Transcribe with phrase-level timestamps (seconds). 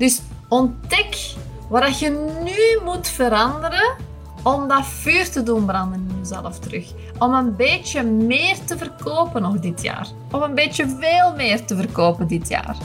[0.00, 1.34] Dus ontdek
[1.68, 2.10] wat je
[2.44, 3.96] nu moet veranderen
[4.42, 6.92] om dat vuur te doen branden in jezelf terug.
[7.18, 10.08] Om een beetje meer te verkopen nog dit jaar.
[10.32, 12.76] Om een beetje veel meer te verkopen dit jaar.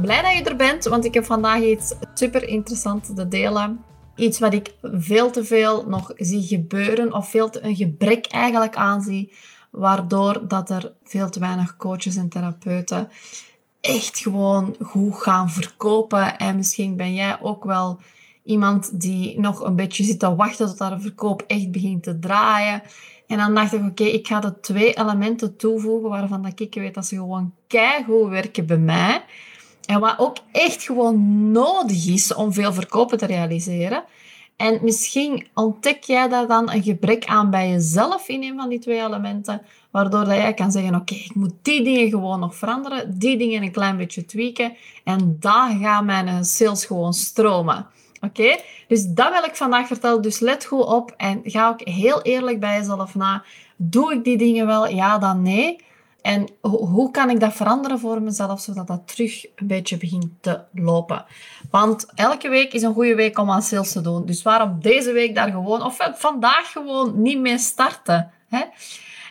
[0.00, 3.84] Blij dat je er bent, want ik heb vandaag iets super interessants te delen.
[4.16, 8.76] Iets wat ik veel te veel nog zie gebeuren, of veel te een gebrek eigenlijk
[8.76, 9.32] aan zie,
[9.76, 13.08] waardoor dat er veel te weinig coaches en therapeuten
[13.80, 16.38] echt gewoon goed gaan verkopen.
[16.38, 18.00] En misschien ben jij ook wel
[18.44, 22.82] iemand die nog een beetje zit te wachten tot de verkoop echt begint te draaien.
[23.26, 26.94] En dan dacht ik, oké, ik ga er twee elementen toevoegen waarvan dat ik weet
[26.94, 29.24] dat ze gewoon keigoed werken bij mij.
[29.86, 34.04] En wat ook echt gewoon nodig is om veel verkopen te realiseren.
[34.56, 38.78] En misschien ontdek jij daar dan een gebrek aan bij jezelf in een van die
[38.78, 43.18] twee elementen, waardoor dat jij kan zeggen, oké, ik moet die dingen gewoon nog veranderen,
[43.18, 47.86] die dingen een klein beetje tweaken, en dan gaan mijn sales gewoon stromen.
[48.20, 48.56] Oké?
[48.88, 50.22] Dus dat wil ik vandaag vertellen.
[50.22, 53.44] Dus let goed op en ga ook heel eerlijk bij jezelf na.
[53.76, 54.88] Doe ik die dingen wel?
[54.88, 55.84] Ja, dan nee.
[56.26, 60.60] En hoe kan ik dat veranderen voor mezelf, zodat dat terug een beetje begint te
[60.72, 61.24] lopen?
[61.70, 64.26] Want elke week is een goede week om aan sales te doen.
[64.26, 68.30] Dus waarom deze week daar gewoon, of vandaag gewoon niet mee starten?
[68.48, 68.64] Hè?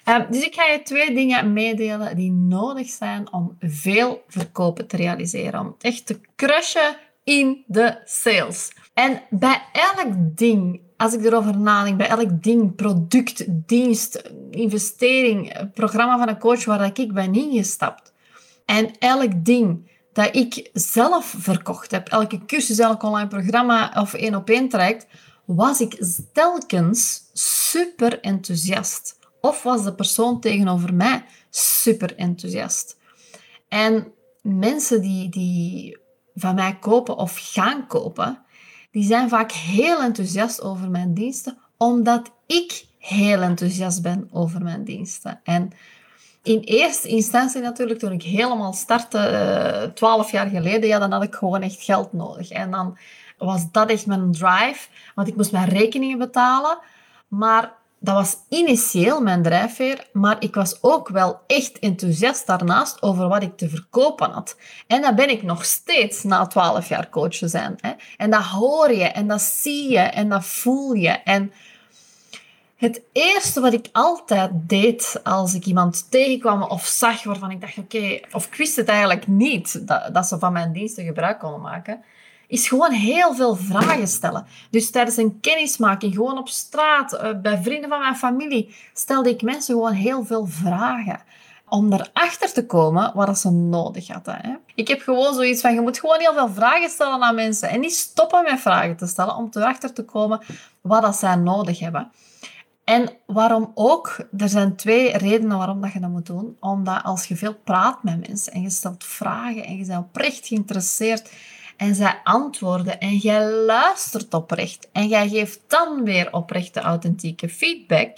[0.03, 4.97] Ehm, dus ik ga je twee dingen meedelen die nodig zijn om veel verkopen te
[4.97, 5.59] realiseren.
[5.59, 8.71] Om echt te crushen in de sales.
[8.95, 16.17] En bij elk ding als ik erover nadenk, bij elk ding, product, dienst, investering, programma
[16.17, 18.13] van een coach waar ik ben ingestapt.
[18.65, 24.35] En elk ding dat ik zelf verkocht heb, elke cursus, elk online programma of één
[24.35, 25.07] op één traject,
[25.45, 29.19] was ik telkens super enthousiast.
[29.41, 32.97] Of was de persoon tegenover mij super enthousiast.
[33.67, 35.97] En mensen die, die
[36.35, 38.44] van mij kopen of gaan kopen,
[38.95, 44.83] die zijn vaak heel enthousiast over mijn diensten, omdat ik heel enthousiast ben over mijn
[44.83, 45.39] diensten.
[45.43, 45.71] En
[46.43, 51.23] in eerste instantie natuurlijk, toen ik helemaal startte, uh, twaalf jaar geleden, ja, dan had
[51.23, 52.49] ik gewoon echt geld nodig.
[52.49, 52.97] En dan
[53.37, 56.77] was dat echt mijn drive, want ik moest mijn rekeningen betalen.
[57.27, 57.73] Maar
[58.05, 63.43] dat was initieel mijn drijfveer, maar ik was ook wel echt enthousiast daarnaast over wat
[63.43, 64.57] ik te verkopen had.
[64.87, 67.77] En dat ben ik nog steeds na twaalf jaar coach zijn.
[67.81, 67.91] Hè.
[68.17, 71.09] En dat hoor je, en dat zie je, en dat voel je.
[71.09, 71.51] En
[72.75, 77.77] het eerste wat ik altijd deed als ik iemand tegenkwam of zag waarvan ik dacht,
[77.77, 81.61] oké, of ik wist het eigenlijk niet, dat, dat ze van mijn diensten gebruik konden
[81.61, 82.03] maken
[82.47, 84.45] is gewoon heel veel vragen stellen.
[84.69, 89.41] Dus tijdens een kennismaking, gewoon op straat, eh, bij vrienden van mijn familie, stelde ik
[89.41, 91.21] mensen gewoon heel veel vragen.
[91.69, 94.37] Om erachter te komen wat ze nodig hadden.
[94.41, 94.53] Hè.
[94.75, 97.69] Ik heb gewoon zoiets van, je moet gewoon heel veel vragen stellen aan mensen.
[97.69, 100.41] En niet stoppen met vragen te stellen om erachter te komen
[100.81, 102.11] wat dat zij nodig hebben.
[102.85, 104.17] En waarom ook?
[104.37, 106.57] Er zijn twee redenen waarom dat je dat moet doen.
[106.59, 110.47] Omdat als je veel praat met mensen en je stelt vragen en je bent oprecht
[110.47, 111.29] geïnteresseerd
[111.77, 118.17] en zij antwoorden en jij luistert oprecht en jij geeft dan weer oprechte authentieke feedback,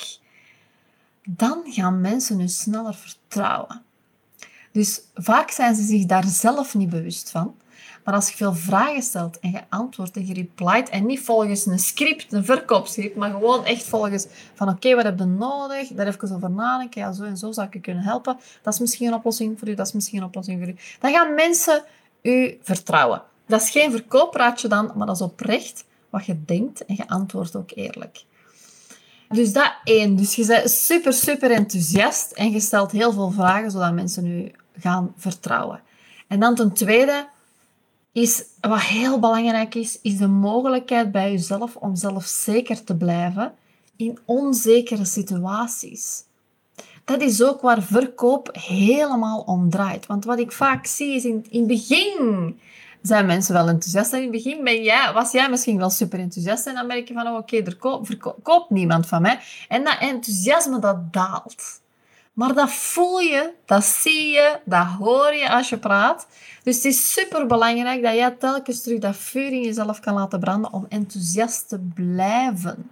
[1.23, 3.81] dan gaan mensen je sneller vertrouwen.
[4.72, 7.56] Dus vaak zijn ze zich daar zelf niet bewust van.
[8.03, 11.66] Maar als je veel vragen stelt en je antwoordt en je replied en niet volgens
[11.66, 15.88] een script, een verkoopscript, maar gewoon echt volgens van oké, wat heb je nodig?
[15.88, 17.01] Daar even over nadenken.
[17.01, 18.38] Ja, zo en zo zou ik je kunnen helpen.
[18.62, 20.75] Dat is misschien een oplossing voor u, dat is misschien een oplossing voor u.
[21.00, 21.84] Dan gaan mensen
[22.22, 23.22] u vertrouwen.
[23.47, 27.55] Dat is geen verkoopraadje dan, maar dat is oprecht wat je denkt en je antwoordt
[27.55, 28.25] ook eerlijk.
[29.29, 30.15] Dus dat één.
[30.15, 34.51] Dus je bent super, super enthousiast en je stelt heel veel vragen zodat mensen nu
[34.79, 35.81] gaan vertrouwen.
[36.27, 37.27] En dan ten tweede
[38.11, 43.53] is, wat heel belangrijk is, is de mogelijkheid bij jezelf om zelfzeker te blijven
[43.95, 46.23] in onzekere situaties.
[47.05, 50.05] Dat is ook waar verkoop helemaal om draait.
[50.05, 52.59] Want wat ik vaak zie is in, in het begin
[53.01, 54.11] zijn mensen wel enthousiast.
[54.13, 56.67] En in het begin ben jij, was jij misschien wel super enthousiast.
[56.67, 57.77] En dan merk je van, oh, oké, er
[58.44, 59.39] koopt niemand van mij.
[59.67, 61.81] En dat enthousiasme, dat daalt.
[62.33, 66.27] Maar dat voel je, dat zie je, dat hoor je als je praat.
[66.63, 70.39] Dus het is super belangrijk dat jij telkens terug dat vuur in jezelf kan laten
[70.39, 72.91] branden om enthousiast te blijven.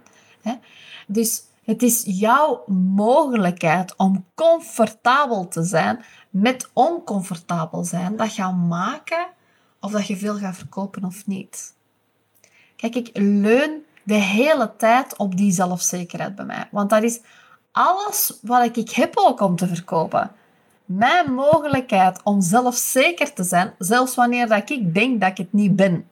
[1.06, 2.64] Dus het is jouw
[2.94, 9.26] mogelijkheid om comfortabel te zijn met oncomfortabel zijn dat gaat maken
[9.86, 11.74] of dat je veel gaat verkopen of niet.
[12.76, 16.68] Kijk, ik leun de hele tijd op die zelfzekerheid bij mij.
[16.70, 17.20] Want dat is
[17.72, 20.32] alles wat ik heb ook om te verkopen.
[20.84, 25.76] mijn mogelijkheid om zelfzeker te zijn, zelfs wanneer dat ik denk dat ik het niet
[25.76, 26.08] ben.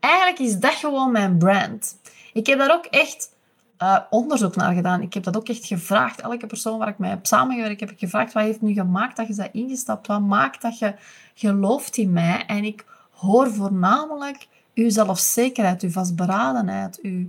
[0.00, 1.96] Eigenlijk is dat gewoon mijn brand.
[2.32, 3.34] Ik heb daar ook echt
[3.82, 5.02] uh, onderzoek naar gedaan.
[5.02, 6.20] Ik heb dat ook echt gevraagd.
[6.20, 9.26] Elke persoon waar ik mee heb samengewerkt, heb ik gevraagd, wat heeft nu gemaakt dat
[9.26, 10.06] je bent ingestapt?
[10.06, 10.94] Wat maakt dat je
[11.34, 12.44] gelooft in mij?
[12.46, 12.84] En ik
[13.20, 17.28] hoor voornamelijk uw zelfzekerheid, uw vastberadenheid, uw...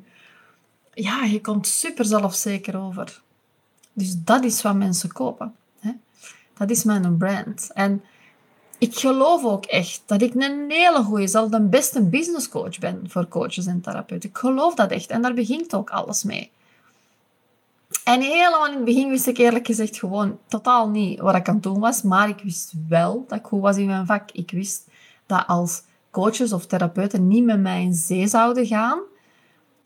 [0.93, 3.21] Ja, je komt super zelfzeker over.
[3.93, 5.55] Dus dat is wat mensen kopen.
[5.79, 5.91] Hè?
[6.57, 7.69] Dat is mijn brand.
[7.73, 8.03] En
[8.77, 13.27] ik geloof ook echt dat ik een hele goede, zelfs de beste businesscoach ben voor
[13.27, 14.29] coaches en therapeuten.
[14.29, 15.09] Ik geloof dat echt.
[15.09, 16.51] En daar begint ook alles mee.
[18.03, 21.53] En helemaal in het begin wist ik eerlijk gezegd gewoon totaal niet wat ik aan
[21.53, 22.01] het doen was.
[22.01, 24.31] Maar ik wist wel dat ik goed was in mijn vak.
[24.31, 24.87] Ik wist
[25.31, 28.99] dat als coaches of therapeuten niet met mij in zee zouden gaan.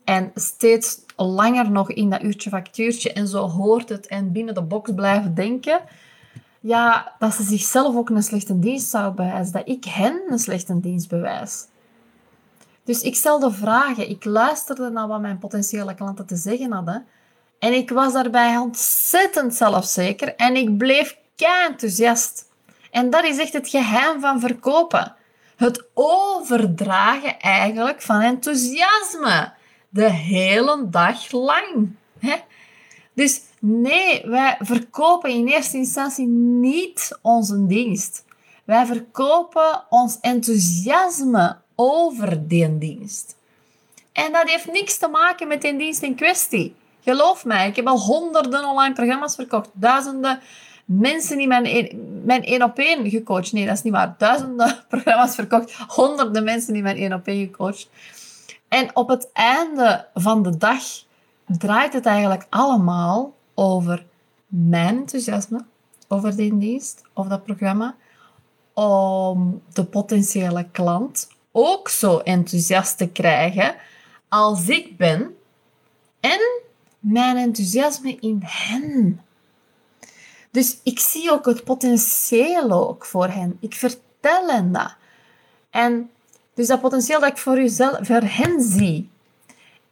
[0.04, 4.62] En steeds langer nog in dat uurtje factuurtje en zo hoort het en binnen de
[4.62, 5.82] box blijven denken
[6.68, 9.54] ja, dat ze zichzelf ook een slechte dienst zou bewijzen.
[9.54, 11.68] Dat ik hen een slechte dienst bewijs.
[12.84, 14.10] Dus ik stelde vragen.
[14.10, 17.06] Ik luisterde naar wat mijn potentiële klanten te zeggen hadden.
[17.60, 20.36] En ik was daarbij ontzettend zelfzeker.
[20.36, 22.46] En ik bleef kei enthousiast.
[22.92, 25.15] En dat is echt het geheim van verkopen.
[25.56, 29.54] Het overdragen eigenlijk van enthousiasme.
[29.90, 31.96] De hele dag lang.
[33.14, 38.26] Dus nee, wij verkopen in eerste instantie niet onze dienst.
[38.64, 43.36] Wij verkopen ons enthousiasme over die dienst.
[44.12, 46.76] En dat heeft niks te maken met die dienst in kwestie.
[47.04, 49.70] Geloof mij, ik heb al honderden online programma's verkocht.
[49.74, 50.40] Duizenden
[50.86, 51.90] mensen die mijn,
[52.24, 53.52] mijn één op één gecoacht.
[53.52, 54.16] Nee, dat is niet waar.
[54.18, 55.74] Duizenden programma's verkocht.
[55.88, 57.90] Honderden mensen die mijn één op één gecoacht.
[58.68, 60.84] En op het einde van de dag
[61.46, 64.06] draait het eigenlijk allemaal over
[64.48, 65.66] mijn enthousiasme
[66.08, 67.96] over die dienst of dat programma,
[68.74, 73.76] om de potentiële klant ook zo enthousiast te krijgen
[74.30, 75.36] als ik ben
[76.20, 76.40] en
[77.00, 79.22] mijn enthousiasme in hen.
[80.56, 83.58] Dus ik zie ook het potentieel ook voor hen.
[83.60, 84.96] Ik vertel hen dat.
[85.70, 86.10] En
[86.54, 89.10] dus dat potentieel dat ik voor, u zelf, voor hen zie,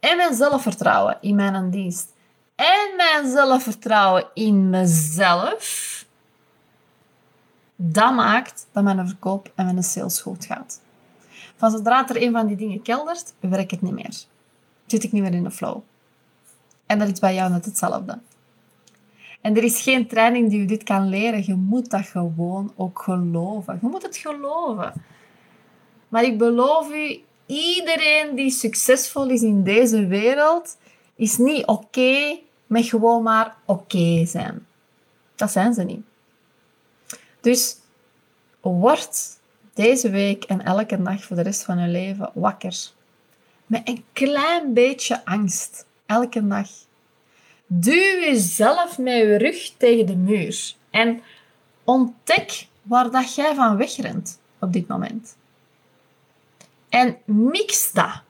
[0.00, 2.12] en mijn zelfvertrouwen in mijn dienst.
[2.54, 6.04] En mijn zelfvertrouwen in mezelf.
[7.76, 10.80] Dat maakt dat mijn verkoop en mijn sales goed gaat.
[11.56, 14.24] Van zodra er een van die dingen keldert, werkt het niet meer.
[14.86, 15.80] Zit ik niet meer in de flow.
[16.86, 18.18] En dat is bij jou net hetzelfde.
[19.44, 21.44] En er is geen training die je dit kan leren.
[21.46, 23.78] Je moet dat gewoon ook geloven.
[23.82, 24.92] Je moet het geloven.
[26.08, 30.76] Maar ik beloof u, iedereen die succesvol is in deze wereld,
[31.14, 34.66] is niet oké met gewoon maar oké zijn.
[35.34, 36.04] Dat zijn ze niet.
[37.40, 37.76] Dus
[38.60, 39.38] word
[39.74, 42.90] deze week en elke dag voor de rest van je leven wakker.
[43.66, 45.86] Met een klein beetje angst.
[46.06, 46.68] Elke dag.
[47.66, 50.74] Duw jezelf met je rug tegen de muur.
[50.90, 51.22] En
[51.84, 55.36] ontdek waar dat jij van wegrent op dit moment.
[56.88, 58.22] En mix dat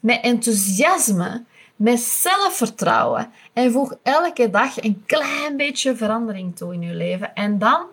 [0.00, 1.44] met enthousiasme,
[1.76, 7.34] met zelfvertrouwen en voeg elke dag een klein beetje verandering toe in je leven.
[7.34, 7.86] En dan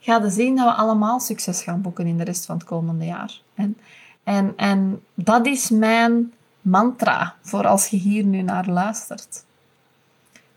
[0.00, 3.04] ga je zien dat we allemaal succes gaan boeken in de rest van het komende
[3.04, 3.40] jaar.
[3.54, 3.78] En,
[4.24, 9.44] en, en dat is mijn mantra voor als je hier nu naar luistert.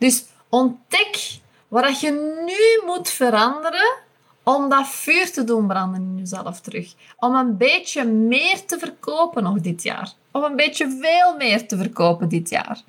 [0.04, 2.12] Dus ontdek wat je
[2.46, 3.98] nu moet veranderen
[4.44, 6.94] om dat vuur te doen branden in jezelf terug.
[7.18, 10.12] Om een beetje meer te verkopen nog dit jaar.
[10.32, 12.82] Om een beetje veel meer te verkopen dit jaar.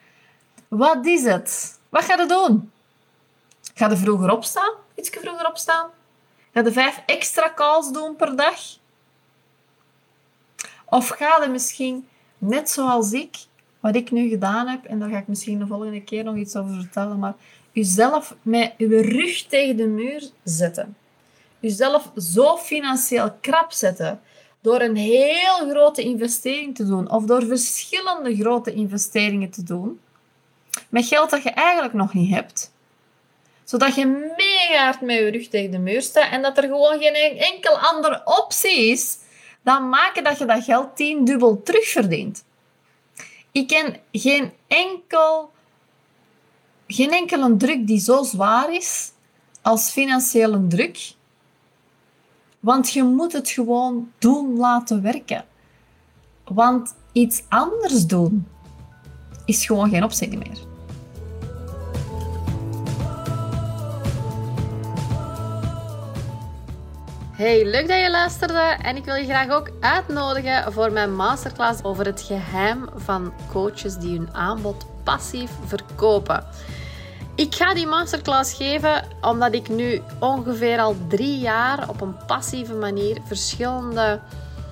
[0.68, 1.78] Wat is het?
[1.88, 2.72] Wat ga je doen?
[3.74, 4.72] Ga je vroeger opstaan?
[4.94, 5.90] Iets vroeger opstaan?
[6.52, 8.58] Ga je vijf extra calls doen per dag?
[10.84, 13.36] Of ga je misschien, net zoals ik,
[13.84, 16.56] wat ik nu gedaan heb, en daar ga ik misschien de volgende keer nog iets
[16.56, 17.34] over vertellen, maar
[17.72, 20.96] jezelf met je rug tegen de muur zetten
[21.64, 24.20] jezelf zo financieel krap zetten
[24.60, 30.00] door een heel grote investering te doen of door verschillende grote investeringen te doen
[30.88, 32.72] met geld dat je eigenlijk nog niet hebt,
[33.64, 37.38] zodat je mega met je rug tegen de muur staat en dat er gewoon geen
[37.38, 39.18] enkel andere optie is
[39.62, 42.44] dan maken dat je dat geld tien dubbel terugverdient.
[43.54, 45.52] Ik ken geen enkel
[46.86, 49.12] geen enkele druk die zo zwaar is
[49.62, 51.14] als financiële druk
[52.64, 55.44] want je moet het gewoon doen laten werken.
[56.44, 58.46] Want iets anders doen
[59.44, 60.73] is gewoon geen optie meer.
[67.36, 71.82] Hey, leuk dat je luisterde en ik wil je graag ook uitnodigen voor mijn masterclass
[71.82, 76.44] over het geheim van coaches die hun aanbod passief verkopen.
[77.34, 82.74] Ik ga die masterclass geven omdat ik nu ongeveer al drie jaar op een passieve
[82.74, 84.20] manier verschillende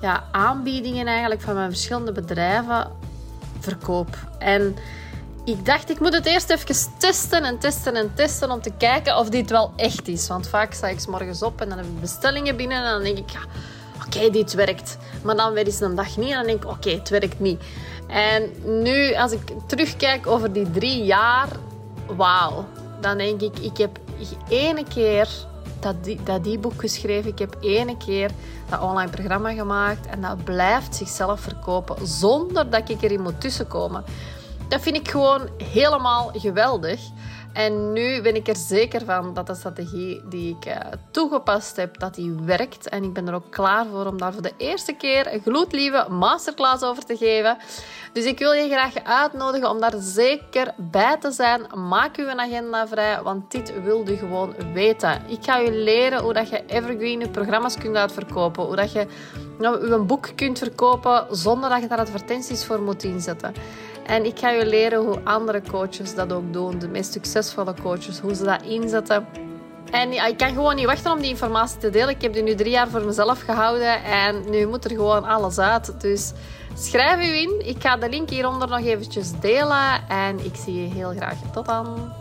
[0.01, 2.91] ja, aanbiedingen eigenlijk van mijn verschillende bedrijven
[3.59, 4.17] verkoop.
[4.39, 4.75] En
[5.45, 9.17] ik dacht, ik moet het eerst even testen en testen en testen om te kijken
[9.17, 10.27] of dit wel echt is.
[10.27, 13.17] Want vaak sta ik morgens op en dan heb ik bestellingen binnen en dan denk
[13.17, 13.41] ik, ja,
[14.05, 14.97] oké, dit werkt.
[15.23, 17.61] Maar dan weer eens een dag niet en dan denk ik, oké, het werkt niet.
[18.07, 21.47] En nu, als ik terugkijk over die drie jaar,
[22.15, 22.65] wauw.
[23.01, 23.99] Dan denk ik, ik heb
[24.49, 25.27] ene keer
[25.79, 27.31] dat, die, dat e-book geschreven.
[27.31, 28.31] Ik heb ene keer
[28.69, 30.05] dat online programma gemaakt.
[30.05, 34.03] En dat blijft zichzelf verkopen zonder dat ik erin moet tussenkomen.
[34.73, 36.99] Dat vind ik gewoon helemaal geweldig.
[37.53, 40.75] En nu ben ik er zeker van dat de strategie die ik uh,
[41.11, 42.89] toegepast heb, dat die werkt.
[42.89, 46.05] En ik ben er ook klaar voor om daar voor de eerste keer een gloedlieve
[46.09, 47.57] masterclass over te geven.
[48.13, 51.61] Dus ik wil je graag uitnodigen om daar zeker bij te zijn.
[51.75, 55.21] Maak uw agenda vrij, want dit wil je gewoon weten.
[55.27, 58.63] Ik ga je leren hoe dat je evergreen programma's kunt uitverkopen.
[58.63, 59.07] Hoe dat je
[59.59, 63.53] nou, een boek kunt verkopen zonder dat je daar advertenties voor moet inzetten.
[64.05, 66.79] En ik ga je leren hoe andere coaches dat ook doen.
[66.79, 69.27] De meest succesvolle coaches, hoe ze dat inzetten.
[69.91, 72.09] En ik kan gewoon niet wachten om die informatie te delen.
[72.09, 75.59] Ik heb die nu drie jaar voor mezelf gehouden en nu moet er gewoon alles
[75.59, 76.01] uit.
[76.01, 76.31] Dus
[76.75, 77.67] schrijf u in.
[77.67, 81.37] Ik ga de link hieronder nog eventjes delen en ik zie je heel graag.
[81.53, 82.13] Tot dan.